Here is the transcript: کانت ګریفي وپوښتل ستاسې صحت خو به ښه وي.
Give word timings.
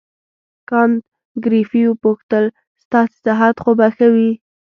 کانت 0.69 1.03
ګریفي 1.45 1.81
وپوښتل 1.87 2.45
ستاسې 2.83 3.17
صحت 3.25 3.55
خو 3.63 3.71
به 3.77 3.87
ښه 3.95 4.07
وي. 4.13 4.31